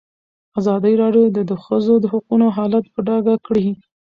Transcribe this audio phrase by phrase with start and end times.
[0.59, 3.67] ازادي راډیو د د ښځو حقونه حالت په ډاګه کړی.